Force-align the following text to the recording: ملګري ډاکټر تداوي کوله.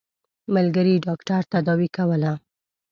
ملګري 0.55 0.95
ډاکټر 1.05 1.41
تداوي 1.53 1.89
کوله. 1.97 2.33